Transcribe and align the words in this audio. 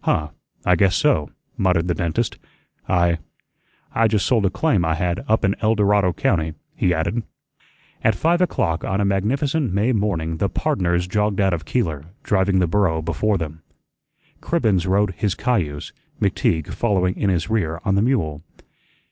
"Huh, 0.00 0.30
I 0.64 0.74
guess 0.74 0.96
so," 0.96 1.30
muttered 1.56 1.86
the 1.86 1.94
dentist. 1.94 2.38
"I 2.88 3.18
I 3.94 4.08
just 4.08 4.26
sold 4.26 4.44
a 4.44 4.50
claim 4.50 4.84
I 4.84 4.96
had 4.96 5.24
up 5.28 5.44
in 5.44 5.54
El 5.60 5.76
Dorado 5.76 6.12
County," 6.12 6.54
he 6.74 6.92
added. 6.92 7.22
At 8.02 8.16
five 8.16 8.40
o'clock 8.40 8.82
on 8.82 9.00
a 9.00 9.04
magnificent 9.04 9.72
May 9.72 9.92
morning 9.92 10.38
the 10.38 10.48
"pardners" 10.48 11.06
jogged 11.06 11.40
out 11.40 11.54
of 11.54 11.64
Keeler, 11.66 12.06
driving 12.24 12.58
the 12.58 12.66
burro 12.66 13.00
before 13.00 13.38
them. 13.38 13.62
Cribbens 14.40 14.88
rode 14.88 15.14
his 15.16 15.36
cayuse, 15.36 15.92
McTeague 16.20 16.72
following 16.74 17.14
in 17.14 17.30
his 17.30 17.48
rear 17.48 17.80
on 17.84 17.94
the 17.94 18.02
mule. 18.02 18.42